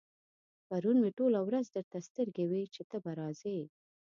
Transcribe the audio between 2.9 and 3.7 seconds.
به راځې.